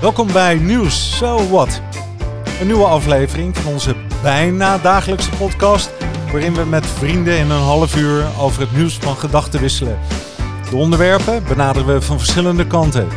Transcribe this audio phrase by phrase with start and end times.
[0.00, 1.80] Welkom bij Nieuws So What.
[2.60, 5.90] Een nieuwe aflevering van onze bijna dagelijkse podcast,
[6.32, 9.98] waarin we met vrienden in een half uur over het nieuws van gedachten wisselen.
[10.70, 13.08] De onderwerpen benaderen we van verschillende kanten.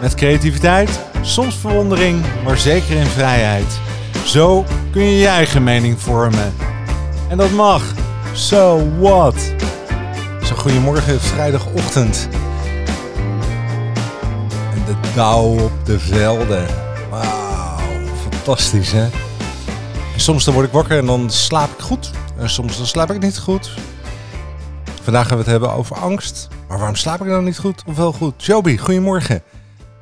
[0.00, 3.80] Met creativiteit, soms verwondering, maar zeker in vrijheid.
[4.24, 6.54] Zo kun je je eigen mening vormen.
[7.28, 7.82] En dat mag.
[8.32, 9.54] So what?
[10.42, 12.28] Zo goedemorgen, vrijdagochtend.
[14.86, 16.66] En de dauw op de velden.
[17.10, 19.08] Wauw, fantastisch hè?
[20.12, 22.10] En soms dan word ik wakker en dan slaap ik goed.
[22.38, 23.68] En soms dan slaap ik niet goed.
[25.02, 26.48] Vandaag gaan we het hebben over angst.
[26.68, 28.44] Maar waarom slaap ik dan niet goed of wel goed?
[28.44, 29.42] Joby, goedemorgen.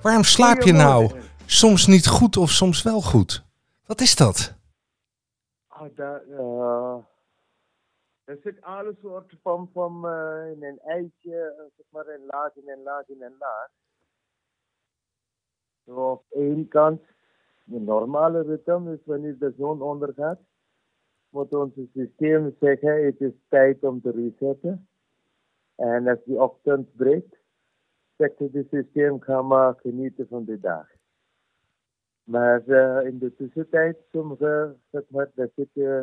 [0.02, 1.10] Waarom slaap je nou
[1.46, 3.45] soms niet goed of soms wel goed?
[3.87, 4.55] Wat is dat?
[5.69, 6.96] Ah, daar, eh,
[8.24, 12.71] er zit alle soorten van, van eh, in een eitje, zeg maar, een laag in
[12.71, 13.69] een laag in een laag.
[15.87, 17.02] Zo op één kant,
[17.65, 20.41] de normale ritme is wanneer de zon ondergaat,
[21.29, 24.88] moet ons systeem zeggen, het is tijd om te resetten.
[25.74, 27.37] En als die ochtend breekt,
[28.16, 30.87] zegt het systeem, ga maar genieten van de dag.
[32.24, 36.02] Maar eh, in de tussentijd, sommige, zeg maar, dat zit, eh,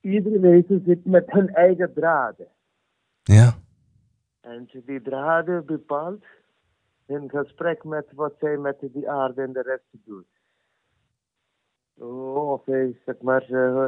[0.00, 2.48] iedere wezen zit met hun eigen draden.
[3.22, 3.54] Ja.
[4.40, 6.24] En die draden bepaalt
[7.06, 10.26] in gesprek met wat zij met die aarde en de rest doet.
[11.94, 13.86] Oh, Of hij, zeg maar, eh,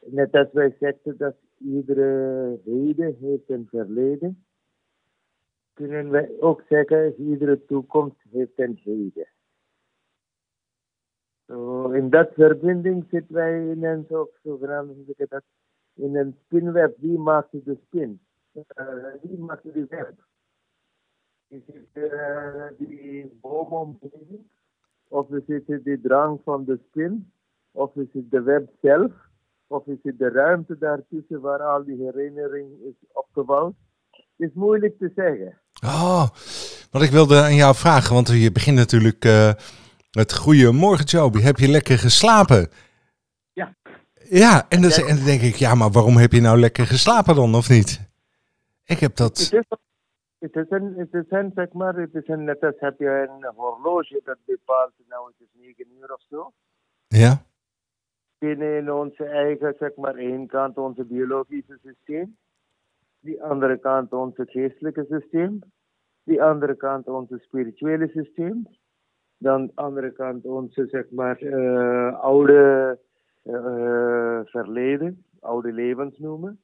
[0.00, 4.44] net als wij zeggen dat iedere heden heeft een verleden,
[5.72, 9.28] kunnen wij ook zeggen iedere toekomst heeft een heden.
[11.46, 15.42] Zo, in dat verbinding zitten wij in een zo, zogenaamde, dat,
[15.94, 16.96] in een spinweb.
[16.98, 18.20] Wie maakt de spin?
[18.52, 18.86] Eh,
[19.22, 20.27] wie maakt die web?
[21.48, 24.40] Is het eh, die boomomgeving?
[25.08, 27.32] Of is het de drang van de spin?
[27.72, 29.12] Of is het de web zelf?
[29.66, 33.74] Of is het de ruimte daartussen waar al die herinnering is opgebouwd?
[34.36, 35.58] is moeilijk te zeggen.
[35.84, 36.28] Oh,
[36.90, 39.52] wat ik wilde aan jou vragen, want je begint natuurlijk eh
[40.12, 41.40] met goeiemorgen Joby.
[41.40, 42.68] Heb je lekker geslapen?
[43.52, 43.76] Ja.
[44.28, 47.34] Ja, en dan, en dan denk ik, ja, maar waarom heb je nou lekker geslapen
[47.34, 48.00] dan, of niet?
[48.84, 49.38] Ik heb dat...
[49.38, 49.78] Het is,
[50.38, 53.28] het is een, het is een, zeg maar, het is een, net als heb je
[53.28, 56.52] een horloge dat bepaalt, nou het is negen uur of zo.
[57.08, 57.46] Ja?
[58.38, 62.36] binnen onze eigen, zeg maar, één kant onze biologische systeem,
[63.20, 65.58] die andere kant onze geestelijke systeem,
[66.24, 68.66] die andere kant onze spirituele systeem,
[69.38, 72.98] dan de andere kant onze, zeg maar, eh, oude
[73.42, 76.60] eh, verleden, oude levens noemen.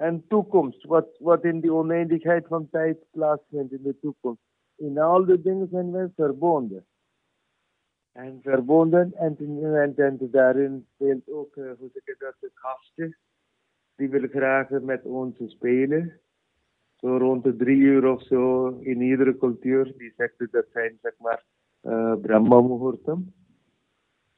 [0.00, 4.42] En toekomst, wat, wat in die oneindigheid van tijd plaatsvindt in de toekomst.
[4.76, 6.86] In al die dingen zijn wij verbonden.
[8.12, 13.16] En verbonden en, en, en daarin speelt ook, eh, hoe zeg ik dat, de gasten.
[13.96, 16.20] Die willen graag met ons spelen.
[16.96, 19.94] Zo rond de drie uur of zo in iedere cultuur.
[19.96, 21.44] Die zegt dat zijn, zeg maar,
[21.80, 23.32] eh Brahma Muhurtam.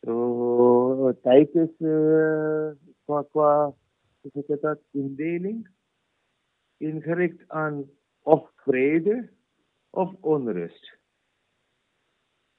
[0.00, 2.70] Zo, tijd is eh,
[3.04, 3.74] qua, qua,
[4.22, 5.68] zeg ik dat, indeling.
[6.76, 7.90] Ingericht aan
[8.22, 9.30] of vrede
[9.90, 11.00] of onrust.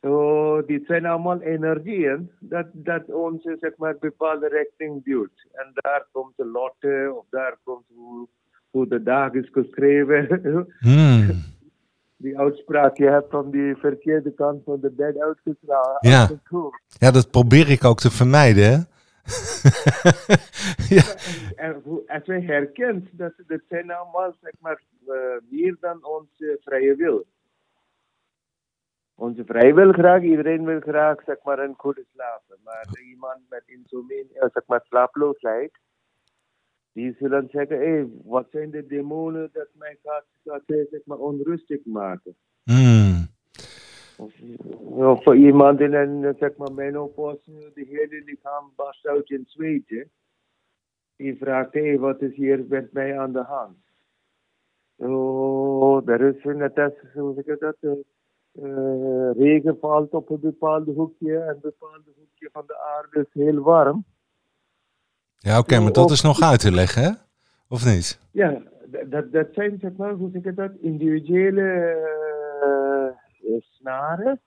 [0.02, 5.48] Zo, dit zijn allemaal energieën dat, dat ons zeg maar, bepaalde richting duwt.
[5.52, 8.28] En daar komt de lotte, of daar komt hoe,
[8.70, 10.28] hoe de dag is geschreven.
[10.80, 11.52] Hmm.
[12.18, 15.98] Die uitspraak je hebt van die verkeerde kant van de bed uitgeslagen.
[16.00, 16.30] Ja.
[16.88, 18.78] Ja, dat probeer ik ook te vermijden, hè?
[20.90, 21.16] Ja.
[21.56, 25.16] En hoe- als wij herkent dat dat zijn allemaal zeg maar, eh,
[25.50, 27.26] meer dan onze vrije wil.
[29.16, 32.58] Onze vrije wil graag, iedereen wil graag zeg maar, een goede slapen.
[32.64, 35.72] Maar iemand met insomnie, eh, zeg maar, slaaploosheid,
[36.92, 41.86] die zullen zeggen, hé, wat zijn de demonen dat mij gaat, gaat zeg maar, onrustig
[41.86, 42.36] maken?
[42.64, 43.28] Hmm.
[44.18, 44.34] Of,
[44.78, 49.90] of voor iemand in een, zeg maar, menopauze, de hele lichaam barst uit in zweet.
[49.90, 50.04] hè.
[51.16, 53.78] Die vraagt, hé, wat is hier met mij aan de hand?
[54.96, 60.86] Oh, er is net als, hoe zeg ik dat, eh, regen valt op een bepaald
[60.86, 64.06] hoekje en een bepaald hoekje van de aarde is heel warm.
[65.38, 67.12] Ja, oké, maar dat is nog uit te leggen, hè?
[67.70, 68.20] Of niet?
[68.32, 68.62] Ja,
[69.06, 72.33] dat, dat zijn, zeg maar, hoe zeg ik dat, individuele eh,
[73.60, 74.42] snaren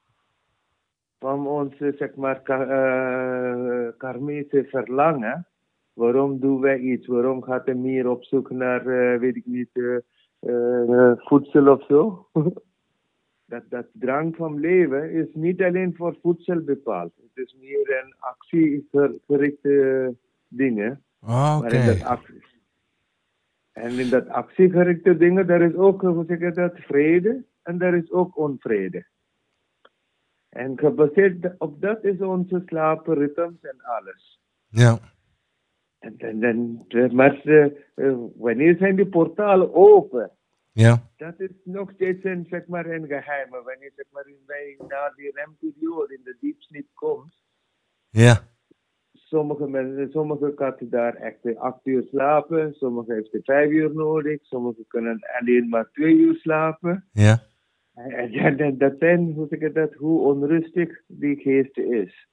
[1.18, 5.46] van onze, zeg maar, eh, karmische verlangen.
[5.92, 7.06] Waarom doen wij iets?
[7.06, 9.96] Waarom gaat een mier op zoek naar, eh, weet ik niet, eh,
[10.40, 12.28] eh, voedsel of zo?
[13.52, 17.12] dat, dat drang van leven is niet alleen voor voedsel bepaald.
[17.16, 20.14] Het is meer een actiegerichte
[20.48, 21.02] dingen.
[21.20, 21.76] Ah, Oké.
[23.72, 27.96] En in dat actiegerichte dingen, daar is ook, hoe zeg je dat, vrede en daar
[27.96, 29.06] is ook onvrede.
[30.48, 34.40] En gebaseerd op dat is onze slaapritmes en alles.
[34.68, 34.98] Ja.
[35.98, 40.30] En, en, en, eh, maar eh, wanneer zijn die portalen open?
[40.72, 41.02] Ja.
[41.16, 43.50] Dat is nog steeds een, zeg maar, een geheim.
[43.50, 47.34] Wanneer zeg maar, wij naar die remperiode in de diepsleep komt,
[48.10, 48.40] Ja.
[49.12, 54.84] sommige mensen, sommige katten daar echt acht uur slapen, sommige heeft vijf uur nodig, sommige
[54.88, 57.08] kunnen alleen maar twee uur slapen.
[57.12, 57.38] Ja.
[58.60, 62.28] En, dat, zijn, hoe zeg ik dat, hoe onrustig die geest is.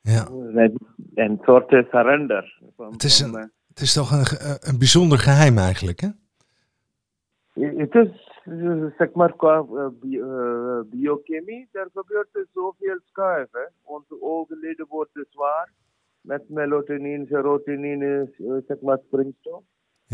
[0.00, 0.26] Ja.
[0.26, 0.76] En
[1.14, 2.58] een soort surrender.
[2.76, 6.08] Van, Het is van, Het is toch een, ge- een bijzonder geheim eigenlijk, hè?
[7.54, 12.98] eh, Het is, eh, zeg maar, qua eh, bi- eh, biochemie, daar gebeurt er zoveel
[13.04, 13.72] schuiven.
[13.82, 15.72] Onze oogleden worden zwaar
[16.20, 19.62] met melatonine, serotonine, eh, zeg maar, springstof.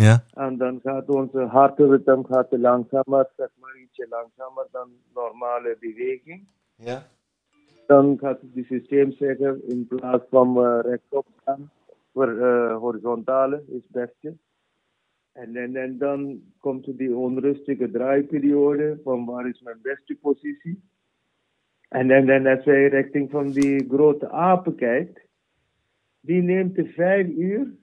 [0.00, 0.24] Ja.
[0.32, 6.46] En dan gaat onze hartritme gaat langzamer, zeg maar ietsje langzamer dan normale beweging.
[6.74, 7.06] Ja.
[7.86, 11.70] Dan gaat het systeem zeggen, in plaats van eh, rechtop gaan,
[12.12, 14.36] voor eh, horizontale is het beste.
[15.32, 20.82] En, en, en dan komt die onrustige draaiperiode, van waar is mijn beste positie.
[21.88, 25.20] En, en, en als wij richting van die grote apen kijkt,
[26.20, 27.76] die neemt de vijf uur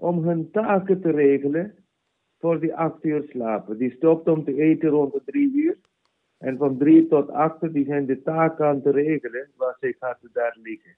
[0.00, 1.74] om hun taken te regelen
[2.38, 3.78] voor die acht uur slapen.
[3.78, 5.76] Die stopt om te eten rond de drie uur.
[6.38, 10.18] En van drie tot acht, die zijn de taken aan te regelen, waar zij gaat
[10.32, 10.96] daar liggen.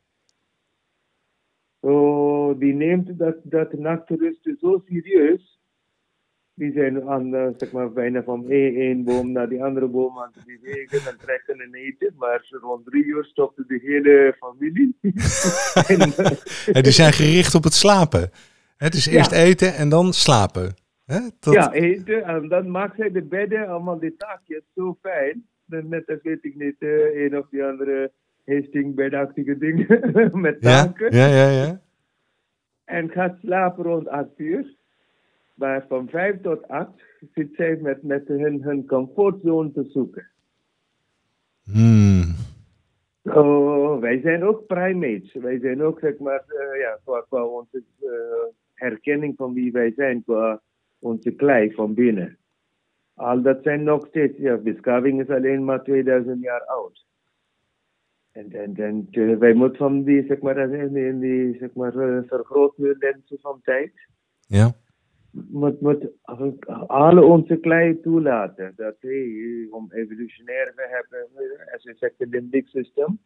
[1.81, 5.61] So, die neemt dat, dat nachtrust zo serieus.
[6.55, 10.33] Die zijn aan, eh, zeg maar, bijna van één, boom naar die andere boom aan
[10.33, 12.15] te bewegen en trekken en eten.
[12.17, 14.97] Maar rond drie uur stopte de hele familie.
[16.73, 18.31] en, die zijn gericht op het slapen.
[18.83, 19.37] Het is eerst Ja.
[19.37, 20.75] eten en dan slapen.
[21.05, 21.19] Hè?
[21.41, 22.23] Dat, Ja, eten.
[22.25, 25.47] En dan maakt zij de bedden, allemaal die taakjes, zo fijn.
[25.65, 28.13] Dan Net als weet ik niet, eh, een of die andere
[28.45, 29.87] hastingbedachtige dingen
[30.47, 31.17] met taken.
[31.17, 31.81] ja, ja, ja.
[32.85, 34.75] En gaat slapen rond 8 uur.
[35.55, 36.91] Maar van 5 tot 8
[37.35, 40.27] zit zij met, met hun, hun comfortzone te zoeken.
[41.65, 42.35] Hmm.
[43.23, 45.33] Oh, wij zijn ook primates.
[45.33, 49.93] Wij zijn ook, zeg maar, eh, ja, qua, qua onze eh, herkenning van wie wij
[49.97, 50.61] zijn, qua
[50.99, 52.39] onze klei van binnen.
[53.15, 57.07] Al dat zijn nog steeds, ja, beschaving is alleen maar 2000 jaar oud.
[58.33, 62.23] En, en, en eh, wij moeten van die, zeg maar, in die, zeg maar, eh,
[62.27, 63.93] vergrootlensen van tijd,
[64.47, 64.73] Ja.
[65.31, 66.09] moet, moet
[66.87, 68.73] alle onze klei toelaten.
[68.77, 73.19] Dat hey, om evolutionair te hebben, eh, als je zegt, het limbic system.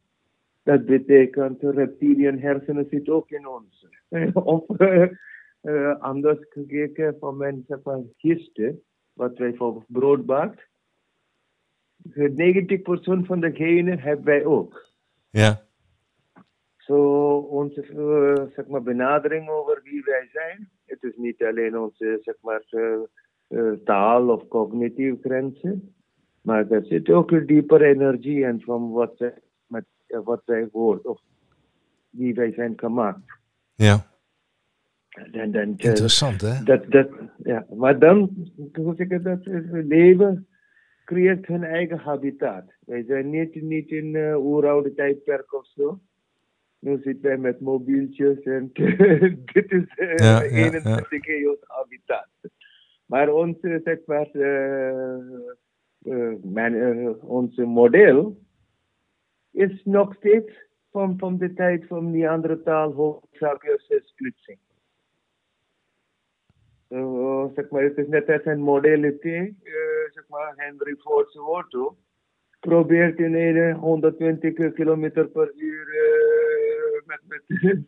[0.66, 3.88] Dat betekent reptilian hersenen zit ook in ons.
[4.34, 5.10] of eh, eh,
[5.98, 8.82] anders gekeken van mijn zeg maar, gisten,
[9.12, 10.68] wat wij voor brood bakt.
[12.08, 14.86] 90% van de genen hebben wij ook.
[15.30, 15.62] Ja.
[16.76, 16.98] Zo
[17.36, 20.70] onze eh, zeg maar, benadering over wie wij zijn.
[20.84, 23.02] Het is niet alleen onze zeg maar, eh,
[23.48, 25.94] eh, taal of cognitieve grenzen.
[26.42, 29.18] Maar er zit ook een diepere energie in van wat
[29.66, 31.20] met, eh, wat zij hoort of
[32.10, 33.38] wie wij zijn gemaakt.
[33.74, 34.14] Ja.
[35.16, 36.64] Eh, Interessant, hè?
[36.64, 37.08] dat, dat,
[37.42, 37.66] ja.
[37.74, 39.38] Maar dan, hoe zeg ik dat,
[39.70, 40.46] leven
[41.04, 42.64] creëert hun eigen habitat.
[42.86, 46.00] Wij zijn niet, niet in uh, oeroude tijdperk of zo.
[46.78, 48.70] Nu zitten wij met mobieltjes en
[49.52, 52.28] dit is uh, Ja, ja, 21 eeuws habitat.
[53.06, 55.16] Maar onze, zeg maar, uh,
[56.42, 56.74] man,
[57.20, 58.38] onze model
[59.50, 60.52] is nog steeds
[60.90, 64.58] van, van de tijd van die andere taal, hoofdzakelijk splitsing.
[64.68, 66.84] Uh, zeg maar, het is net als een
[68.58, 69.74] modaliteit, uh,
[70.14, 71.96] zeg maar, Henry Ford's auto
[72.60, 77.42] probeert in een 120 km per uur uh, met, met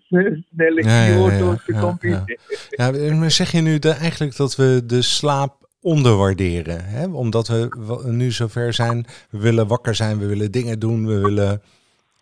[0.51, 2.39] snelle Ja, ja, ja, auto's te competen.
[2.71, 6.85] Ja, maar zeg je nu de, eigenlijk dat we de slaap onderwaarderen?
[6.85, 7.07] Hè?
[7.07, 11.63] Omdat we nu zover zijn, we willen wakker zijn, we willen dingen doen, we willen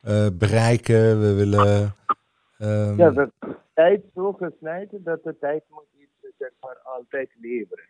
[0.03, 1.95] eh, bereiken, we willen...
[2.59, 3.31] ehm, Ja, de
[3.75, 5.96] tijd zo gesneden dat de tijd moet
[6.39, 7.89] zeg maar, altijd leveren.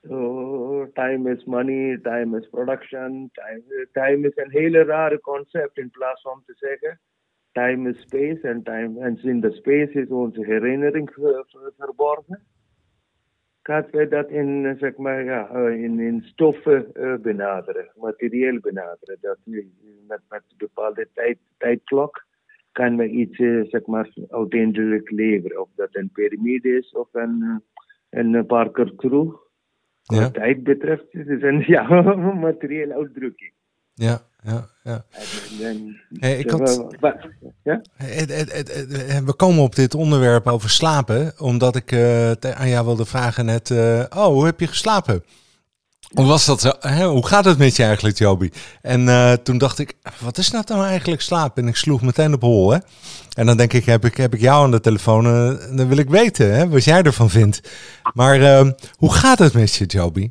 [0.00, 5.90] So, time is money, time is production, time, time is een hele rare concept in
[5.90, 7.00] plaats van te zeggen
[7.54, 12.42] time is space en time en in de space is onze herinnering ver- ver- verborgen.
[13.62, 16.92] gaat wij dat in, zeg maar, ja, in, in stoffen
[17.22, 19.18] benaderen, materieel benaderen.
[19.20, 19.38] Dat
[20.06, 22.24] met, met bepaalde tijd, tijdklok
[22.74, 23.36] kan we iets,
[23.70, 25.60] zeg maar, uiteindelijk leveren.
[25.60, 27.62] Of dat een piramide is of een,
[28.10, 29.32] een Parker Crew.
[30.04, 32.02] Wat tijd betreft, het is een ja,
[32.40, 33.52] materiële uitdrukking.
[33.94, 35.04] Ja, ja, ja.
[36.18, 36.86] Hey, ik had,
[37.62, 37.80] ja?
[39.24, 43.70] We komen op dit onderwerp over slapen, omdat ik uh, aan jou wilde vragen net,
[43.70, 45.22] uh, oh, hoe heb je geslapen?
[46.12, 46.78] Hoe was dat?
[46.80, 47.06] Hè?
[47.06, 48.50] Hoe gaat het met je eigenlijk, Joby?
[48.82, 51.62] En uh, toen dacht ik, wat is nou dan eigenlijk slapen?
[51.62, 52.78] En ik sloeg meteen op hol, hè?
[53.36, 55.24] En dan denk ik, heb ik, heb ik jou aan de telefoon?
[55.26, 57.56] Uh, dan wil ik weten hè, wat jij ervan vindt.
[58.14, 60.30] Maar uh, hoe gaat het met je, Joby?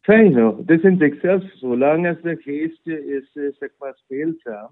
[0.00, 0.56] Fijn hoor.
[0.66, 1.42] Dat vind ik zelf.
[1.54, 4.70] Zolang als de geest is, uh, zeg maar, speelzaam,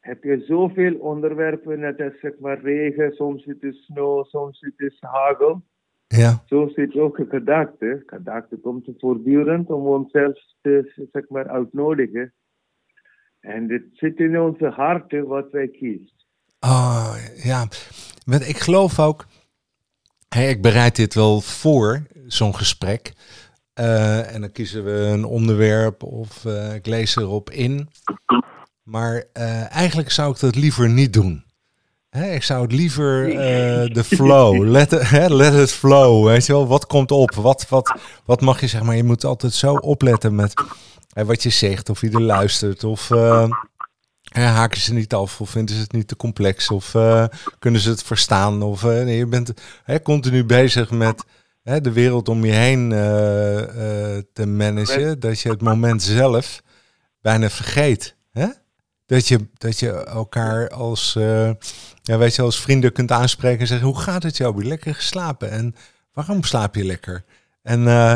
[0.00, 1.80] heb je zoveel onderwerpen.
[1.80, 5.62] Net als zeg maar regen, soms is het sneeuw, soms is het hagel.
[6.16, 6.42] Ja.
[6.46, 8.02] Zo zit ook een gedachte.
[8.06, 12.32] Gedachte komt voortdurend om onszelf te zeg maar, uitnodigen.
[13.40, 16.10] En het zit in onze harten wat wij kiezen.
[16.60, 17.66] Oh ja,
[18.24, 19.26] Want ik geloof ook.
[20.28, 23.12] Hey, ik bereid dit wel voor, zo'n gesprek.
[23.80, 27.88] Uh, en dan kiezen we een onderwerp of uh, ik lees erop in.
[28.82, 31.44] Maar uh, eigenlijk zou ik dat liever niet doen
[32.10, 36.66] ik zou het liever uh, de flow, let, it, let it flow, weet je wel.
[36.66, 37.34] Wat komt op?
[37.34, 40.62] Wat, wat, wat mag je, zeg maar, je moet altijd zo opletten met
[41.12, 43.50] wat je zegt, of wie er luistert, of uh,
[44.32, 47.24] haken ze niet af, of vinden ze het niet te complex, of uh,
[47.58, 49.52] kunnen ze het verstaan, of nee, je bent
[50.02, 51.24] continu bezig met
[51.62, 52.88] de wereld om je heen
[54.32, 56.62] te managen, dat je het moment zelf
[57.20, 58.16] bijna vergeet.
[58.30, 58.46] Hè?
[59.10, 61.50] Dat je, dat je elkaar als, uh,
[62.02, 64.52] ja, weet je, als vrienden kunt aanspreken en zeggen: Hoe gaat het jou?
[64.52, 65.50] Heb je lekker geslapen?
[65.50, 65.74] En
[66.12, 67.24] waarom slaap je lekker?
[67.62, 68.14] En, uh,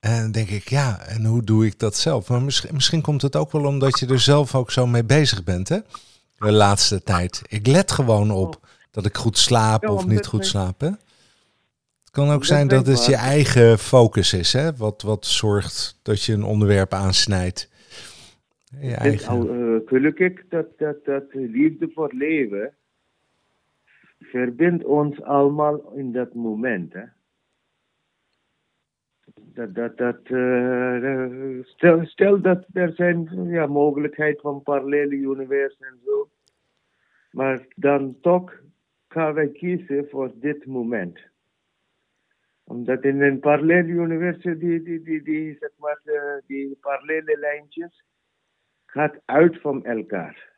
[0.00, 2.28] en denk ik, ja, en hoe doe ik dat zelf?
[2.28, 5.44] Maar misschien, misschien komt het ook wel omdat je er zelf ook zo mee bezig
[5.44, 5.78] bent, hè?
[6.38, 7.42] De laatste tijd.
[7.46, 10.80] Ik let gewoon op dat ik goed slaap of niet goed slaap.
[10.80, 10.86] Hè?
[10.86, 14.76] Het kan ook zijn dat het je eigen focus is, hè?
[14.76, 17.68] Wat, wat zorgt dat je een onderwerp aansnijdt.
[18.80, 22.74] Ja, al, uh, gelukkig dat, dat, dat liefde voor leven
[24.20, 26.92] verbindt ons allemaal in dat moment.
[26.92, 27.04] Hè?
[29.34, 35.98] Dat, dat, dat, uh, stel, stel dat er zijn ja, mogelijkheid van parallele universen en
[36.04, 36.28] zo.
[37.30, 38.60] Maar dan toch
[39.08, 41.18] gaan wij kiezen voor dit moment.
[42.64, 48.04] Omdat in een parallele universum, die, die, die, die, zeg maar, uh, die parallele lijntjes,
[48.96, 50.54] gaat uit van elkaar.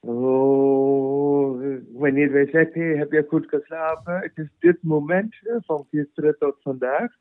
[0.00, 4.18] Oh, wanneer wij zeggen, heb je goed geslapen?
[4.18, 7.12] Het is dit moment, van gisteren tot vandaag.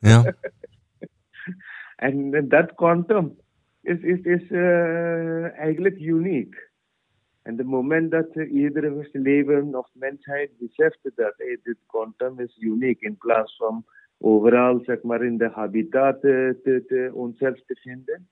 [0.00, 0.34] ja.
[2.06, 3.36] en dat quantum
[3.80, 6.70] is, is, is uh, eigenlijk uniek.
[7.42, 12.56] En het moment dat uh, iedere leven of mensheid beseft dat hey, dit quantum is
[12.60, 13.84] uniek, in plaats van
[14.18, 18.28] overal zeg maar, in de habitat te, te, onszelf te vinden,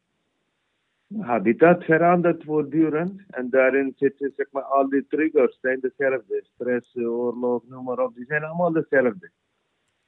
[1.20, 6.44] habitat verandert voortdurend en daarin zitten zeg maar al die triggers zijn dezelfde.
[6.54, 9.30] Stress, oorlog, noem maar op, die zijn allemaal dezelfde.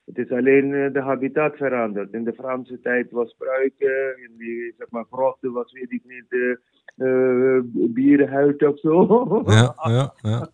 [0.04, 2.12] Het is alleen uh, de habitat veranderd.
[2.12, 6.26] In de Franse tijd was spruiken, in die zeg maar grotten was weet ik niet,
[6.28, 6.56] uh,
[6.96, 9.04] uh, bierenhuid of zo.
[9.46, 10.49] Ja, ja, ja.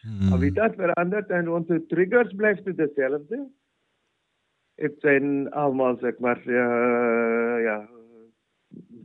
[0.00, 0.28] Hmm.
[0.32, 3.48] Habitat verandert en onze triggers blijven dezelfde.
[4.74, 6.50] Het zijn allemaal zeg maar
[7.62, 7.88] ja,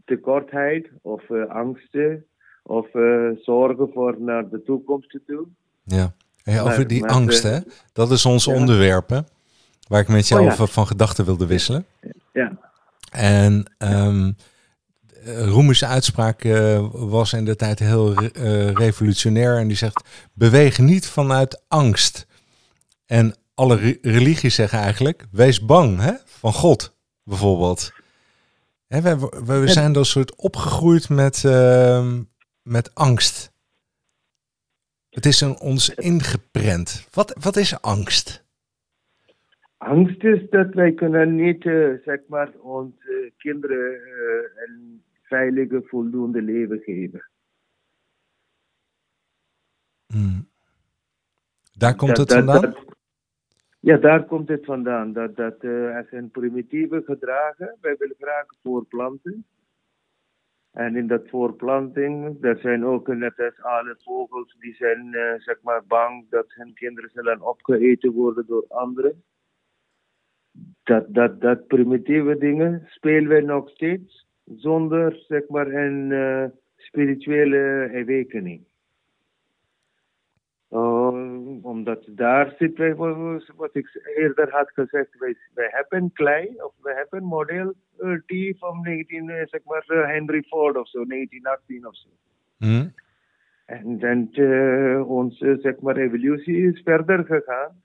[0.07, 2.25] tekortheid of uh, angsten
[2.63, 5.47] of uh, zorgen voor naar de toekomst toe.
[5.83, 7.59] Ja, hey, over die angst, hè?
[7.93, 8.53] Dat is ons ja.
[8.53, 9.19] onderwerp, hè?
[9.87, 10.53] Waar ik met jou oh, ja.
[10.53, 11.85] over van gedachten wilde wisselen.
[12.33, 12.57] Ja.
[13.11, 14.35] En um,
[15.79, 19.57] uitspraak uh, was in de tijd heel uh, revolutionair.
[19.57, 22.27] En die zegt, beweeg niet vanuit angst.
[23.05, 26.13] En alle re religies zeggen eigenlijk, wees bang hè?
[26.25, 27.91] van God, bijvoorbeeld
[28.87, 32.13] we, we, zijn dan soort opgegroeid met, uh,
[32.61, 33.55] met angst.
[35.09, 37.07] Het is in ons ingeprent.
[37.11, 38.45] Wat, wat is angst?
[39.77, 46.41] Angst is dat wij kunnen niet, uh, zeg maar, onze kinderen uh, een veilige, voldoende
[46.41, 47.29] leven geven.
[50.07, 50.47] Hmm.
[51.73, 52.61] Daar komt dat, het vandaan?
[52.61, 52.86] Dat,
[53.79, 55.13] ja, daar komt het vandaan.
[55.13, 57.77] Dat, dat uh, er zijn primitieve gedragen.
[57.81, 59.45] Wij willen graag voorplanten.
[60.71, 65.61] En in dat voorplanting, er zijn ook net als alle vogels die zijn uh, zeg
[65.61, 69.23] maar bang dat hun kinderen zullen opgegeten worden door anderen.
[70.83, 77.89] Dat, dat, dat primitieve dingen spelen we nog steeds zonder zeg maar een uh, spirituele
[77.93, 78.65] awakening.
[80.71, 82.95] Uh, omdat daar zit
[83.55, 88.57] wat ik eerder had gezegd, wij, wij hebben klei, of wij hebben model uh, T
[88.57, 92.07] van 19, uh, zeg maar, Henry Ford of zo, 1918 of zo.
[92.57, 92.93] Mm.
[93.65, 94.29] En dan
[95.05, 97.81] onze, zeg maar, evolutie is verder gegaan.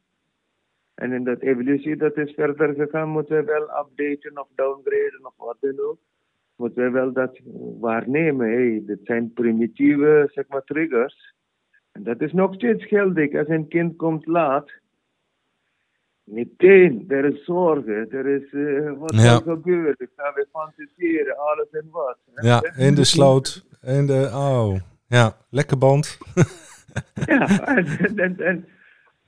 [0.95, 5.35] En in dat evolutie dat is verder gegaan, moeten we wel updaten of downgraden of
[5.37, 5.99] wat dan ook.
[6.57, 7.41] Moeten we wel dat
[7.81, 8.51] waarnemen.
[8.51, 11.32] Hey, dit zijn primitieve, zeg maar, triggers
[11.93, 13.35] en dat is nog steeds geldig.
[13.35, 14.71] Als een kind komt laat,
[16.25, 19.35] meteen, er is zorgen, er is uh, wat ja.
[19.35, 20.01] er gebeurt.
[20.01, 22.19] Ik ga weer fantaseren, alles en wat.
[22.35, 26.19] Ja, in de sloot, in de, oh, ja, lekker band.
[27.27, 28.67] ja, en, en, en,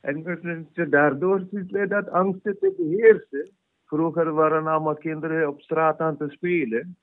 [0.00, 3.50] en, en daardoor zitten dat angsten te beheersen.
[3.86, 6.96] Vroeger waren allemaal kinderen op straat aan te spelen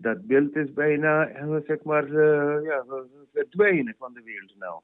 [0.00, 1.30] dat beeld is bijna,
[1.66, 2.84] zeg maar, uh, ja,
[3.98, 4.80] van de wereld nou.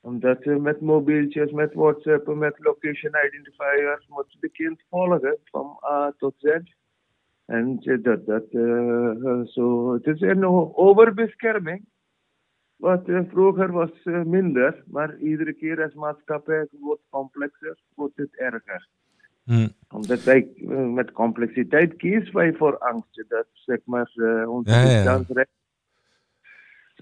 [0.00, 6.34] Omdat met mobieltjes, met WhatsApp, met location identifiers moet de kind volgen van A tot
[6.36, 6.58] Z.
[7.44, 11.84] En dat, dat, uh, zo, het is een overbescherming.
[12.76, 18.88] Wat vroeger was minder, maar iedere keer als maatschappij wordt complexer, wordt het erger.
[19.46, 19.72] Hmm.
[19.88, 23.24] Omdat wij uh, met complexiteit kiezen wij voor angst.
[23.28, 25.24] Dat zeg maar uh, ons ja, ja.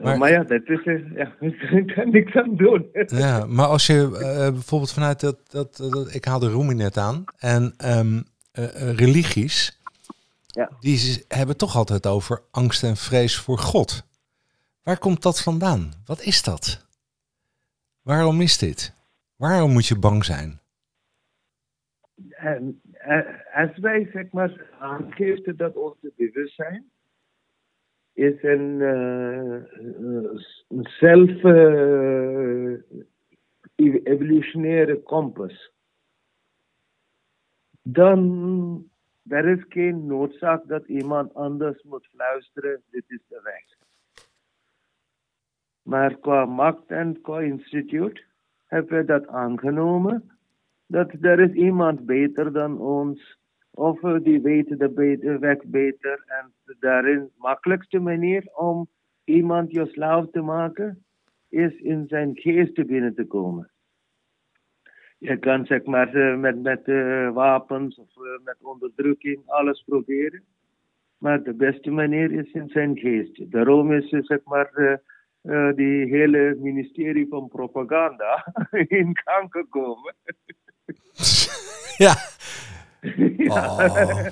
[0.02, 0.84] Maar, maar, ja, dat is
[1.20, 1.34] ja,
[1.78, 2.86] ik kan niks aan doen.
[3.06, 7.24] Ja, maar als je uh, bijvoorbeeld vanuit dat, dat, dat, ik haalde Rumi net aan
[7.36, 8.24] en um,
[8.96, 9.80] religies,
[10.46, 10.70] ja.
[10.80, 14.06] die hebben toch altijd over angst en vrees voor God.
[14.82, 15.92] Waar komt dat vandaan?
[16.04, 16.86] Wat is dat?
[18.02, 18.92] Waarom is dit?
[19.36, 20.60] Waarom moet je bang zijn?
[22.44, 22.80] En,
[23.52, 26.90] als wij zeg maar aangeven dat onze bewustzijn
[28.12, 29.62] is een, uh,
[30.68, 32.78] een zelf uh,
[34.02, 35.72] evolutionaire kompas,
[37.82, 38.90] dan
[39.28, 43.64] er is geen noodzaak dat iemand anders moet fluisteren, dit is de weg.
[45.82, 48.24] Maar qua macht en qua instituut
[48.64, 50.33] hebben we dat aangenomen
[50.86, 53.38] dat er is iemand beter dan ons.
[53.70, 56.24] Of die weet de weg beter.
[56.26, 58.88] En daarin makkelijkste manier om
[59.24, 61.04] iemand je slaaf te maken,
[61.48, 63.70] is in zijn geest binnen te komen.
[65.18, 68.08] Je kan zeg maar eh, met, met uh, wapens of
[68.44, 70.42] met onderdrukking alles proberen.
[71.18, 73.50] Maar de beste manier is in zijn geest.
[73.50, 75.00] Daarom is zeg maar
[75.74, 78.54] die hele ministerie van propaganda
[78.98, 80.14] in gang gekomen.
[82.06, 82.14] ja.
[83.48, 84.26] Oh.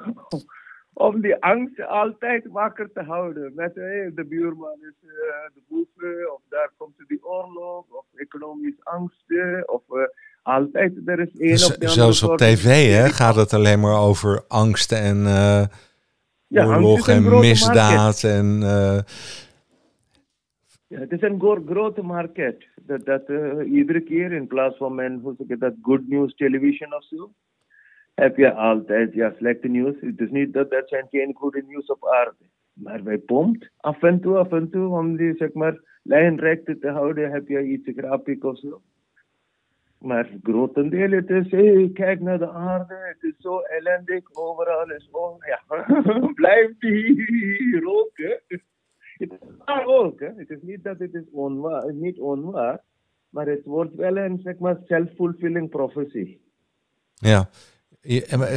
[0.93, 3.51] Om die angst altijd wakker te houden.
[3.55, 5.11] Met hey, de buurman is uh,
[5.53, 10.01] de boeven, of daar komt die oorlog, of economisch angsten, of uh,
[10.43, 14.43] altijd er is één op de Zelfs op tv hè, gaat het alleen maar over
[14.47, 15.63] angst en uh,
[16.47, 18.61] ja, oorlog en misdaad en
[20.87, 22.67] ja, het is een grote market.
[22.81, 26.35] Dat, dat uh, iedere keer in plaats van men, hoe zeg je dat, good news
[26.35, 27.31] television of zo,
[28.13, 29.95] heb je altijd ja, slechte nieuws.
[29.99, 32.45] Het is niet dat dat zijn geen goede nieuws op aarde.
[32.73, 36.89] Maar bij pompt, af en toe, af en toe, om die zeg maar lijnrecht te
[36.89, 38.81] houden, heb je iets grappig of zo.
[39.99, 45.09] Maar grotendeel, het is, hey, kijk naar de aarde, het is zo ellendig, overal is,
[45.11, 45.61] oh ja,
[46.41, 48.41] blijft hier roken.
[49.17, 50.19] Het is waar ook.
[50.19, 50.29] Hè?
[50.35, 52.81] Het is niet dat het is onwaar, niet onwaar,
[53.29, 56.37] maar het wordt wel een zeg maar, self-fulfilling prophecy.
[57.13, 57.49] Ja.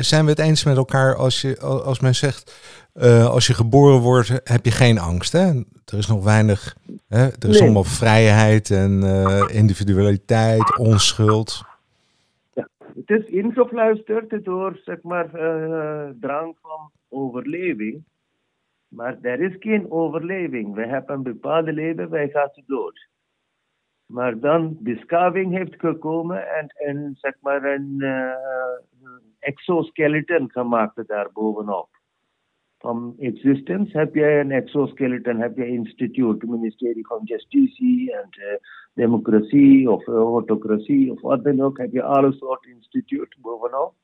[0.01, 2.61] Zijn we het eens met elkaar als, je, als men zegt,
[2.94, 5.33] uh, als je geboren wordt, heb je geen angst?
[5.33, 5.49] Hè?
[5.85, 6.77] Er is nog weinig,
[7.09, 7.25] hè?
[7.25, 11.64] er is allemaal vrijheid en uh, individualiteit, onschuld.
[12.55, 18.05] Ja, het is ingefluisterd door zeg maar, uh, drang van overleving.
[18.88, 20.74] Maar er is geen overleving.
[20.74, 23.09] We hebben een bepaalde leven, wij gaan dood.
[24.07, 28.33] Maar dan beschaving heeft gekomen en, en zeg maar een uh,
[29.38, 31.88] exoskeleton gemaakt daar bovenop.
[32.79, 38.44] Van existence heb je een exoskeleton, heb je instituut, ministerie van justitie en uh,
[38.94, 43.94] democratie of autocratie of wat dan ook, heb je alle soorten instituut bovenop.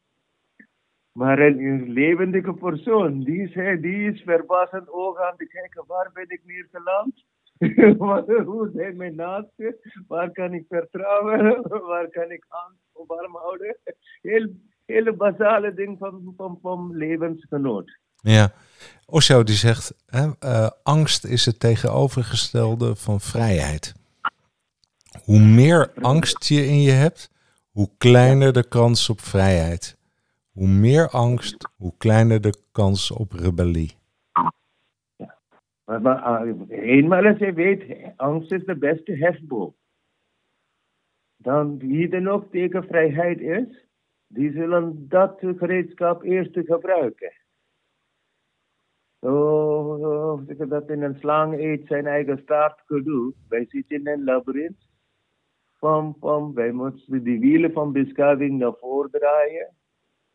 [1.15, 6.29] Maar een levendige persoon, die is, die is verbazend ook aan te kijken, waar ben
[6.29, 7.25] ik nu geland?
[8.49, 9.77] Hoe zijn mijn naasten?
[10.09, 11.63] Waar kan ik vertrouwen?
[11.91, 13.77] Waar kan ik hand op arm houden?
[14.23, 14.49] Heel,
[14.85, 17.99] hele basale ding van, van, van levensgenoot.
[18.17, 18.53] Ja,
[19.07, 23.95] Osho die zegt, hè, uh, angst is het tegenovergestelde van vrijheid.
[25.25, 27.31] Hoe meer angst je in je hebt,
[27.71, 30.03] hoe kleiner de kans op vrijheid.
[30.55, 33.93] Hoe meer angst, hoe kleiner de kans op rebellie.
[35.17, 35.39] Ja.
[35.85, 39.75] Maar, eenmaal als je weet, angst is de beste hefboom.
[41.37, 43.87] Dan wie er nog tegen vrijheid is,
[44.27, 47.33] die zullen dat gereedschap eerst gebruiken.
[49.21, 49.35] Zo,
[49.95, 53.35] oh, dat in een slang eet zijn eigen staart gedoe.
[53.49, 54.89] Wij zitten in een labyrint.
[55.79, 59.77] Pam, pam, wij moeten de wielen van beschaving naar voren draaien.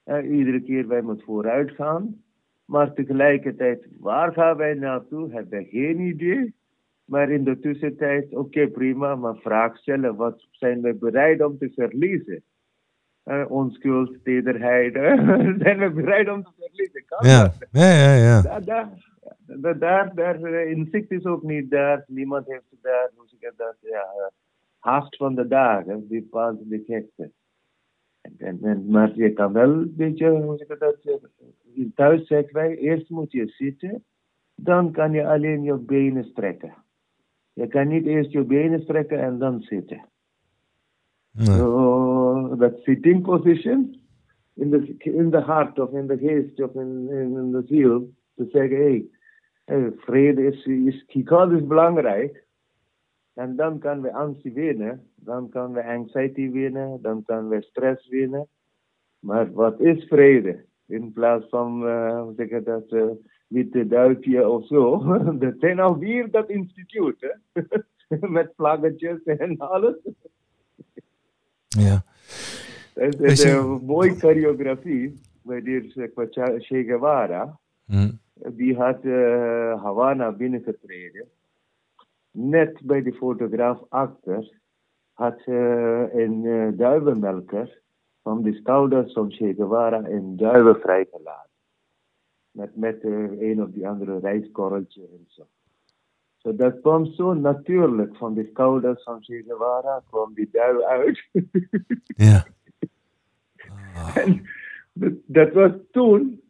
[0.09, 2.23] Uh, iedere keer wij moeten vooruit gaan.
[2.65, 5.31] Maar tegelijkertijd, waar gaan wij naartoe?
[5.31, 6.55] Hebben we geen idee.
[7.05, 11.71] Maar in de tussentijd, oké prima, maar vraag stellen, wat zijn we bereid om te
[11.75, 12.43] verliezen?
[13.25, 14.93] Uh, onschuld, tederheid,
[15.63, 17.03] zijn we bereid om te verliezen?
[17.05, 17.53] Kan ja.
[17.71, 18.41] ja, ja, ja.
[18.41, 18.89] Daar,
[19.45, 22.03] daar, daar, daar, eh, inzicht is ook niet daar.
[22.07, 24.31] Niemand heeft daar, hoe zeg ik dat, ja,
[24.79, 27.31] haast van de dagen, die bepaalt de gekte.
[28.39, 31.19] En, en, maar je kan wel een beetje, hoe zeg ik dat,
[31.95, 34.03] thuis zeggen wij, eerst moet je zitten,
[34.55, 36.73] dan kan je alleen je benen strekken.
[37.53, 40.05] Je kan niet eerst je benen strekken en dan zitten.
[41.31, 41.45] Nee.
[41.45, 44.01] So, that sitting position,
[44.55, 48.09] in the, in the heart of, in the geest of, in, in, in the ziel,
[48.35, 49.05] te zeggen, hé,
[49.65, 52.47] hey, vrede is, is, is belangrijk.
[53.39, 58.07] En dan kan we angst winnen, dan kan we anxiety winnen, dan kan we stress
[58.07, 58.47] winnen.
[59.19, 60.65] Maar wat is vrede?
[60.85, 63.11] In plaats van, uh, hoe zeg je dat, uh,
[63.47, 65.03] witte duifje of zo.
[65.33, 67.61] dat zijn alweer dat instituut, hè?
[68.37, 69.95] Met vlaggetjes en alles.
[71.67, 72.03] Ja.
[72.93, 76.09] Dat is een mooie choreografie bij de
[76.59, 77.59] Che Guevara.
[77.85, 78.19] Hmm.
[78.33, 81.27] Die had uh, Havana binnengetreden
[82.31, 84.59] net bij de fotograaf achter
[85.13, 87.81] had uh, een uh, duivenmelker
[88.21, 91.49] van de schouders van Che Guevara een duiven vrijgelaten.
[92.51, 95.47] Met, met uh, een of die andere rijstkorreltje en zo.
[96.37, 101.29] So dat kwam zo natuurlijk van de schouders van Che Guevara, kwam die uit.
[102.05, 102.45] ja.
[103.95, 104.17] Oh.
[104.23, 104.41] En
[105.25, 106.41] dat was toen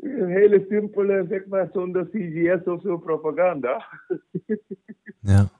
[0.00, 3.84] een hele simpele, zeg maar, zonder CGS of zo propaganda.
[5.20, 5.48] ja.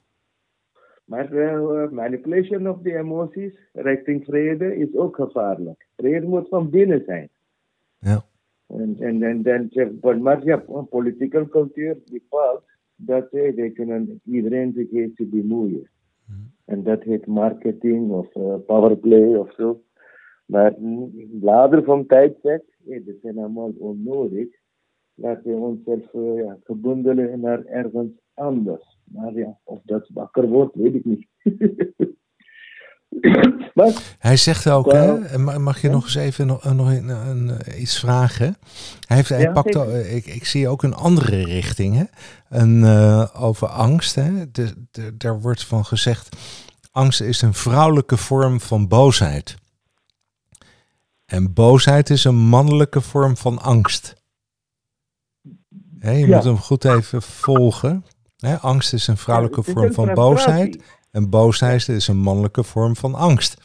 [1.08, 5.86] Maar uh, manipulation of the emoties richting vrede is ook gevaarlijk.
[5.96, 7.28] Vrede moet van binnen zijn.
[7.98, 8.24] Ja.
[8.66, 10.56] En, en, en, en maar ja,
[10.90, 12.62] politieke cultuur bepaalt
[12.96, 15.90] dat uh, they kunnen iedereen zich heeft bemoeien.
[16.26, 16.50] Mm.
[16.64, 19.82] En dat heet marketing of uh, powerplay of zo.
[20.48, 20.74] Maar
[21.40, 24.48] later van tijd zegt, hey, dat zijn allemaal onnodig.
[25.14, 28.98] Laten we onszelf uh, ja, gebundelen naar ergens anders.
[29.04, 31.26] Maar ja, of dat wakker wordt, weet ik niet.
[33.74, 38.00] maar, Hij zegt ook, hè, mag je nog eens even nog, nog een, een, iets
[38.00, 38.56] vragen?
[39.06, 42.04] Hij, heeft, hij ja, pakt, al, ik, ik zie ook een andere richting, hè?
[42.48, 44.14] Een, uh, over angst.
[44.14, 44.50] Hè?
[44.50, 46.36] De, de, daar wordt van gezegd,
[46.92, 49.56] angst is een vrouwelijke vorm van boosheid.
[51.28, 54.14] En boosheid is een mannelijke vorm van angst.
[56.00, 58.04] je moet hem goed even volgen.
[58.60, 60.82] angst is een vrouwelijke vorm van boosheid.
[61.10, 63.56] En boosheid is een mannelijke vorm van angst.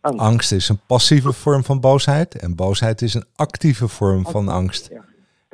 [0.00, 0.52] angst.
[0.52, 2.34] is een passieve vorm van boosheid.
[2.34, 4.90] En boosheid is een actieve vorm van angst.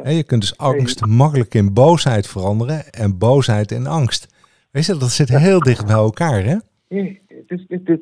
[0.05, 2.93] je kunt dus angst makkelijk in boosheid veranderen.
[2.93, 4.35] En boosheid in angst.
[4.71, 6.57] Weet je, dat zit heel dicht bij elkaar, hè?
[6.89, 7.99] het is, het is,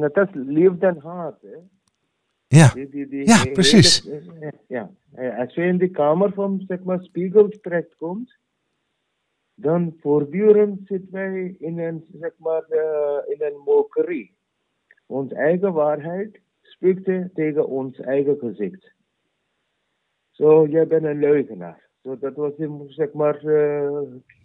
[0.00, 1.58] het is liefde en haat, hè?
[2.48, 4.02] Ja, die, die, die, ja precies.
[4.02, 4.90] Hele, ja.
[5.38, 8.36] Als je in de kamer van zeg maar, spiegels terechtkomt,
[9.54, 14.36] dan voortdurend zitten wij in een, zeg maar, uh, in een mokerie.
[15.06, 18.92] Onze eigen waarheid spreekt tegen ons eigen gezicht.
[20.30, 21.88] Zo, jij bent een leugenaar.
[22.02, 24.00] Zo, dat was een, zeg maar, uh,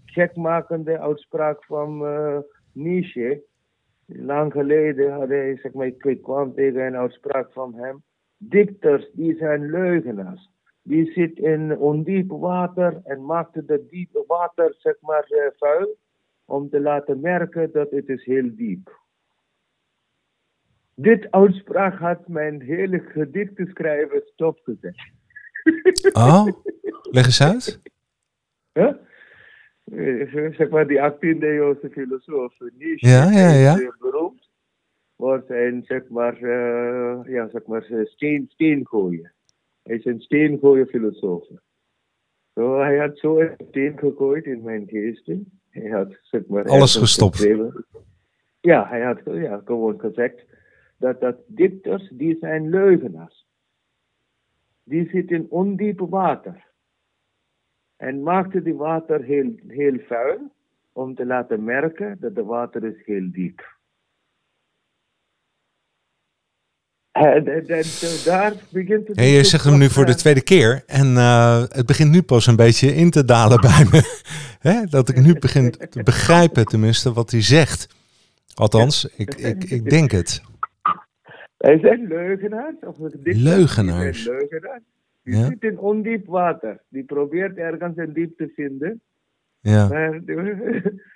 [0.06, 2.38] gekmakende uitspraak van uh,
[2.72, 3.44] Nietzsche
[4.06, 8.04] lang geleden had hij, zeg maar, ik kwam tegen een uitspraak van hem.
[8.38, 10.52] Dichters, die zijn leugenaars.
[10.82, 15.98] Die zitten in ondiep water en maakten het diepe water, zeg maar, uh, vuil.
[16.46, 19.02] Om te laten merken dat het is heel diep.
[20.96, 25.12] Dit uitspraak had mijn hele gedichtenschrijver stopgezet.
[26.13, 26.48] Oh,
[27.02, 27.82] leg eens uit.
[28.74, 28.94] Huh?
[29.84, 33.74] Eh, Zeg maar die 18e eeuwse filosoof Nietzsche Ja, ja, ja.
[33.74, 34.50] is beroemd
[35.17, 39.34] voor zijn zeg maar, eh, ja, zeg maar steen, steengooien.
[39.84, 41.48] Hij is een steengooien filosoof.
[42.54, 45.60] Zo, hij had zo een steen gegooid in mijn geesten.
[45.69, 47.36] Hij had zeg maar Alles gestopt.
[47.36, 47.86] geschreven.
[48.60, 50.46] Ja, hij had ja, gewoon gezegd
[50.98, 53.48] dat, dat dichters, die zijn leugenaars.
[54.84, 56.65] Die zitten ondiep water.
[58.08, 60.52] En maakte die water heel, heel vuil
[60.92, 63.78] om te laten merken dat de water is heel diep.
[67.12, 67.84] En, en- en
[68.26, 69.20] daar begint het.
[69.20, 72.56] Je zegt hem nu voor de tweede keer en eh, het begint nu pas een
[72.56, 74.22] beetje in te dalen bij me.
[74.70, 74.86] Hè?
[74.86, 77.88] Dat ik nu begin te begrijpen tenminste wat hij zegt.
[78.54, 80.42] Althans, ik, ik, ik denk het.
[81.58, 82.76] Hij zijn leugenaars.
[82.82, 84.26] Of Leugenaars.
[84.26, 84.84] Leugenaars.
[85.24, 85.46] Die Ja.
[85.46, 86.82] zit in ondiep water.
[86.90, 89.02] Die probeert ergens een diep te vinden.
[89.60, 90.14] Ja, Maar,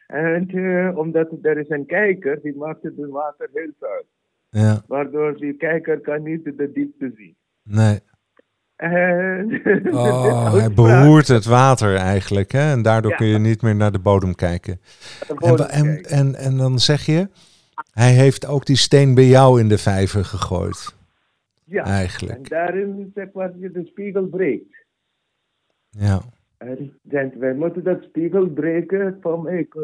[0.08, 4.04] en eh, omdat er is een kijker, die maakt het water heel vuil.
[4.50, 7.36] ja, Waardoor die kijker kan niet de diepte zien.
[7.64, 8.00] nee.
[8.76, 12.52] En Oh, hij beroert het water eigenlijk.
[12.52, 12.72] Hè?
[12.72, 13.18] En daardoor Ja.
[13.18, 14.80] kun je niet meer naar de bodem kijken.
[15.28, 16.12] En, Gewoon wa- en, kijken.
[16.12, 17.30] en, en dan zeg je,
[17.92, 20.96] hij heeft ook die steen bij jou in de vijver gegooid.
[21.70, 22.50] Ja, en Eigenlijk.
[22.50, 24.86] daarin zeg maar, je de spiegel breekt.
[25.90, 26.22] Ja,
[26.58, 29.82] En dan, wij moeten dat spiegel breken van, ik, eh,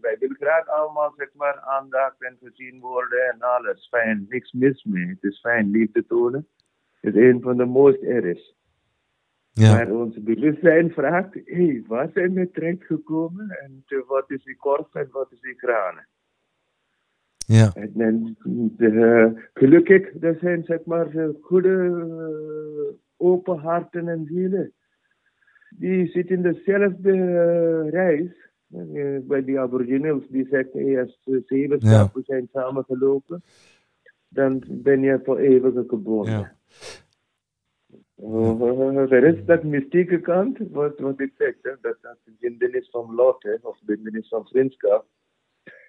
[0.00, 3.88] wij willen graag allemaal zeg maar, aandacht en gezien worden en alles.
[3.88, 5.06] Fijn, niks mis mee.
[5.08, 6.48] Het is fijn liefde tonen.
[7.00, 8.54] Het is een van de mooist er is.
[9.52, 14.56] ja, Maar ons bewustzijn vraagt, hey, waar zijn we terecht gekomen en wat is die
[14.56, 16.08] korf en wat is die kranen?
[17.46, 18.36] Ja, En, en
[18.78, 24.72] eh, gelukkig, er zijn zeg maar eh, goede, eh, open harten en zielen.
[25.70, 28.44] Die zitten in dezelfde reis.
[29.22, 33.42] Bij die aboriginals, die zeggen, als zeven stappen zijn samengelopen,
[34.28, 36.32] dan ben je voor eeuwig geboren.
[36.32, 36.56] ja.
[38.14, 43.14] Oh, er is dat mystieke kant, wat, wat ik zeg, hè, dat, dat bindenis van
[43.14, 45.06] lot, hè, of bindenis van vriendschap.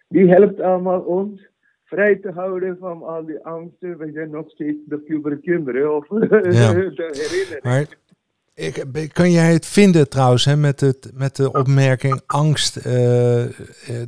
[0.08, 1.48] Die helpt allemaal ons
[1.84, 3.98] vrij te houden van al die angsten.
[3.98, 6.18] We zijn nog steeds de puberkinderen, of Ja.
[6.74, 7.64] de herinnering.
[7.64, 7.86] Maar
[8.54, 13.52] ik, kan jij het vinden trouwens hè, met, het, met de opmerking angst eh, eh,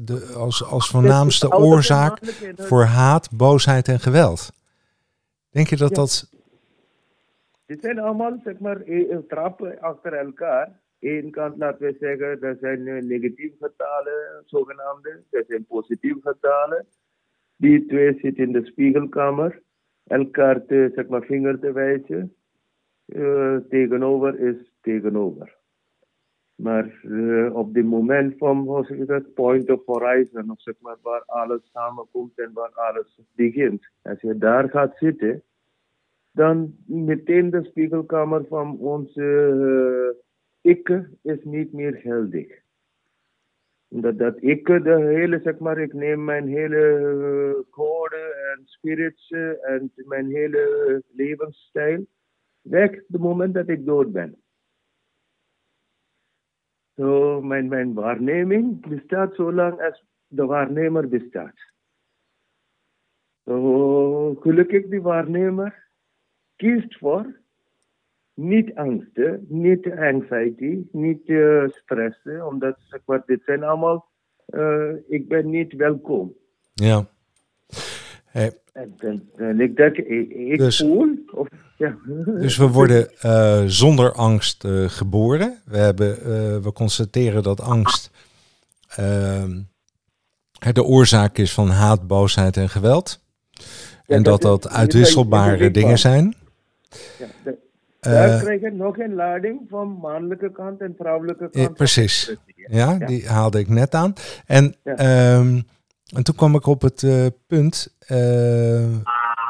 [0.02, 2.20] de, als, als voornaamste oorzaak
[2.56, 4.52] voor haat, boosheid en geweld?
[5.50, 5.96] Denk je dat Ja.
[5.96, 6.30] dat...
[7.66, 10.80] Dit zijn allemaal, zeg maar, e- e- trappen achter elkaar.
[11.00, 15.24] Eén kant, laten we zeggen, dat zijn eh, negatieve getalen, zogenaamde.
[15.30, 16.86] Dat zijn positieve getalen.
[17.56, 19.62] Die twee zitten in de spiegelkamer.
[20.08, 22.36] Elkaar te, zeg maar, vinger te wijzen.
[23.06, 25.58] Eh, tegenover is tegenover.
[26.56, 30.98] Maar eh, op dit moment van, hoe zeg dat, point of horizon, of zeg maar,
[31.02, 33.90] waar alles samenkomt en waar alles begint.
[34.02, 35.44] Als je daar gaat zitten,
[36.32, 40.28] dan meteen de spiegelkamer van onze uh,
[40.62, 40.90] ik
[41.22, 42.62] is niet meer geldig.
[43.88, 49.30] Omdat dat ik, de hele, zeg maar, ik neem mijn hele eh, code en spirits
[49.30, 52.06] eh, en mijn hele levensstijl
[52.62, 54.42] weg het moment dat ik dood ben.
[56.96, 61.74] Zo, mijn, mijn waarneming bestaat zolang als de waarnemer bestaat.
[63.46, 65.90] Zo, gelukkig die waarnemer
[66.56, 67.40] kiest voor
[68.40, 74.10] niet angsten, niet anxiety, niet uh, stressen, omdat zeg maar, dit zijn allemaal,
[74.48, 76.34] uh, ik ben niet welkom.
[76.74, 77.08] Ja.
[78.26, 78.52] Hey.
[78.74, 81.48] En, ik denk, ik, ik Dus- voel, of,
[81.78, 81.98] ja.
[82.26, 85.62] Dus we worden eh, zonder angst eh, geboren.
[85.66, 88.12] We, hebben, eh, we constateren dat angst
[90.74, 93.20] de oorzaak is van haat, boosheid en geweld.
[94.06, 96.36] Ja, en dat dat dat is- uitwisselbare dingen zijn.
[97.20, 97.54] Ja,
[98.00, 101.78] daar Eh, krijg je nog een lading van mannelijke kant en vrouwelijke eh, kant.
[101.78, 102.36] precies.
[102.56, 103.06] Ja, Ja.
[103.06, 104.14] die haalde ik net aan.
[104.46, 104.96] En, Ja.
[104.96, 105.62] ehm,
[106.16, 107.98] en toen kwam ik op het eh, punt,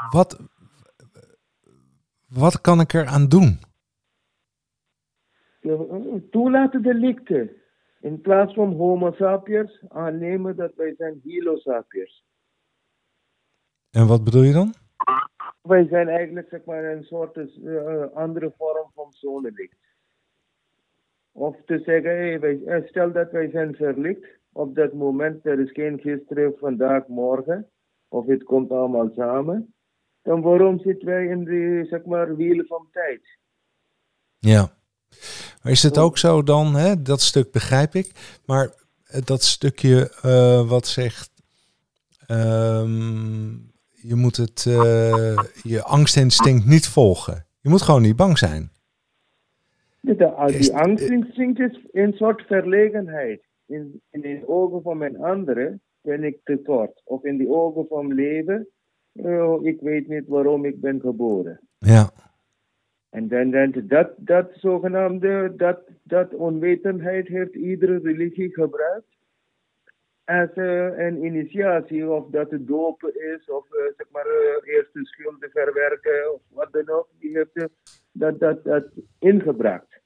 [0.09, 0.39] wat,
[2.27, 3.59] wat kan ik eraan doen?
[6.31, 7.49] Toelaten delicten.
[8.01, 12.23] In plaats van homo sapiens aannemen dat wij zijn hilo sapiens.
[13.91, 14.73] En wat bedoel je dan?
[15.62, 19.78] Wij zijn eigenlijk zeg maar, een soort eh, andere vorm van zonnelicht.
[21.32, 24.28] Of te zeggen, hey, wij, eh, stel dat wij zijn verlicht.
[24.52, 27.69] Op dat moment, er is geen gisteren, vandaag, morgen.
[28.08, 29.74] Of het komt allemaal samen.
[30.22, 33.22] dan waarom zitten wij in de zeg maar, wielen van tijd?
[34.38, 34.78] Ja.
[35.63, 38.74] Maar is het ook zo dan, hè, dat stuk begrijp ik, maar
[39.26, 41.32] dat stukje uh, wat zegt,
[42.28, 43.68] um,
[44.01, 47.45] je moet het, uh, je angstinstinct niet volgen.
[47.62, 48.69] Je moet gewoon niet bang zijn.
[49.99, 50.15] De,
[50.59, 53.41] die angstinstinct is een soort verlegenheid.
[53.65, 57.01] In, in de ogen van mijn anderen ben ik tekort.
[57.03, 58.67] Of in de ogen van leven,
[59.13, 61.59] oh, ik weet niet waarom ik ben geboren.
[61.77, 62.12] Ja.
[63.09, 69.17] En dan, dan, dat, dat zogenaamde, dat, dat onwetendheid heeft iedere religie gebruikt
[70.30, 75.50] als een initiatie, of dat het dopen is, of uh, zeg maar uh, eerste schulden
[75.50, 77.70] verwerken, of wat dan ook, die heeft
[78.12, 78.86] dat, dat, dat
[79.20, 80.02] ingebracht.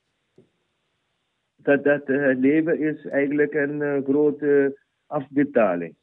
[1.56, 2.08] Dat, dat
[2.38, 5.96] leven is eigenlijk een grote afbetaling.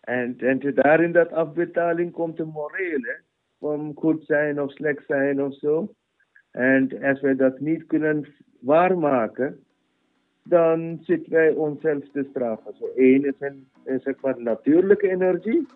[0.00, 3.20] En, en daar in dat afbetaling komt de morele,
[3.58, 5.94] om goed zijn of slecht zijn of zo.
[6.50, 8.26] En als wij dat niet kunnen
[8.60, 9.64] waarmaken,
[10.42, 12.74] dan zitten wij onszelf te straffen.
[12.78, 13.66] Zo één is een
[14.00, 15.66] zeg maar, natuurlijke energie,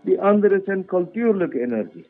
[0.00, 2.06] die andere is een cultuurlijke energie.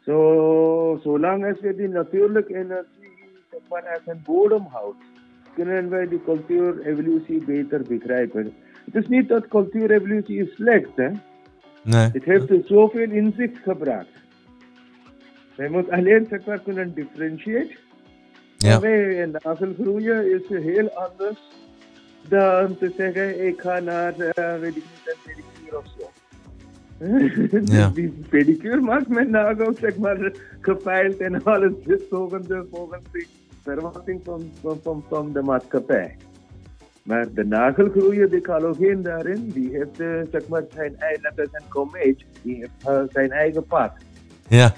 [0.00, 3.14] Zo, zolang als we die natuurlijke energie
[3.50, 5.02] zeg maar, als een bodem houden,
[5.54, 8.54] kunnen wij die cultuurevolutie beter begrijpen.
[8.84, 11.10] Het is niet dat cultuurevolutie is slecht, hè?
[11.82, 12.08] Nee.
[12.12, 14.24] Het heeft dus zoveel inzicht gebracht.
[15.56, 17.68] Wij moeten alleen zeg maar, kunnen differentiëren
[18.56, 18.78] ja.
[18.78, 21.38] Nee, en nagelgroeien is heel anders
[22.28, 24.82] dan te zeggen, ik ga naar, uh, een
[25.24, 26.10] pedicure of zo.
[27.76, 27.88] ja.
[27.88, 33.26] Die pedicure maakt mijn nagel, zeg maar, gepeild en alles is volgens de, volgens de
[33.62, 36.16] verwachting van, van, van, van de maatschappij.
[37.02, 41.48] Maar de nagelgroeier, de calogeen daarin, die heeft uh, zeg maar zijn eigen, net als
[41.52, 43.92] een komeet, die heeft uh, zijn eigen pad.
[44.48, 44.74] Ja.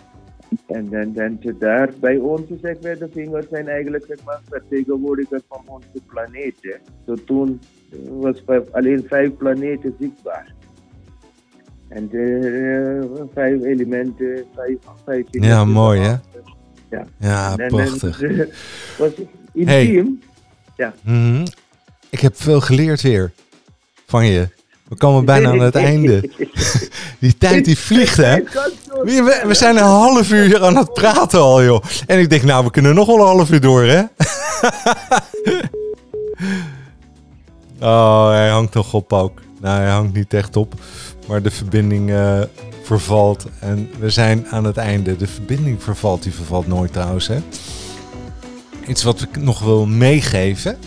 [0.68, 5.42] En, en, en daar bij ons zeg wij, de vingers zijn eigenlijk zeg maar, vertegenwoordigers
[5.48, 6.54] van onze planeet.
[6.61, 6.74] Hè.
[7.07, 7.61] Zo toen
[8.09, 10.54] was alleen vijf planeten zichtbaar.
[11.88, 13.02] En uh,
[13.35, 16.14] vijf elementen, vijf, vijf Ja, mooi hè?
[16.90, 18.22] Ja, ja en, prachtig.
[18.22, 18.48] En,
[18.98, 19.12] was
[19.52, 20.20] intiem.
[20.76, 20.94] Ja.
[21.02, 21.44] Mm -hmm.
[22.11, 23.33] Ik heb veel geleerd weer
[24.07, 24.48] van je.
[24.88, 26.31] We komen bijna aan het einde.
[27.20, 28.42] Die tijd die vliegt, hè?
[29.04, 31.82] We, we zijn een half uur aan het praten al, joh.
[32.06, 34.02] En ik denk, nou, we kunnen nog wel een half uur door, hè?
[37.80, 39.40] oh, hij hangt nog op ook.
[39.61, 40.74] Nou, hij hangt niet echt op.
[41.28, 42.40] Maar de verbinding uh,
[42.82, 43.46] vervalt.
[43.58, 45.16] En we zijn aan het einde.
[45.16, 46.22] De verbinding vervalt.
[46.22, 47.38] Die vervalt nooit trouwens, hè?
[48.87, 50.78] Iets wat ik nog wil meegeven.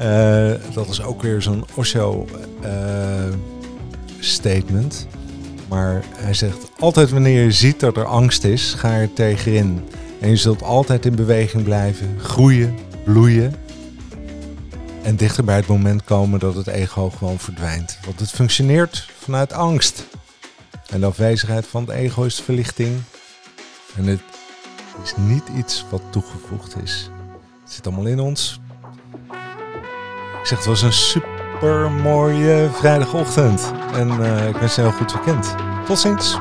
[0.00, 2.26] Uh, dat is ook weer zo'n Osho
[2.64, 2.70] uh,
[4.18, 5.06] statement.
[5.68, 9.88] Maar hij zegt altijd wanneer je ziet dat er angst is, ga er tegenin.
[10.20, 13.54] En je zult altijd in beweging blijven, groeien, bloeien.
[15.02, 17.98] En dichter bij het moment komen dat het ego gewoon verdwijnt.
[18.04, 20.06] Want het functioneert vanuit angst.
[20.90, 23.00] En de afwezigheid van het ego is verlichting.
[23.96, 24.20] En het
[25.04, 27.10] is niet iets wat toegevoegd is.
[27.62, 28.60] Het zit allemaal in ons.
[30.40, 31.33] Ik zeg, het was een super
[32.02, 33.72] mooie vrijdagochtend.
[33.94, 35.54] En uh, ik wens je een heel goed weekend.
[35.86, 36.38] Tot ziens.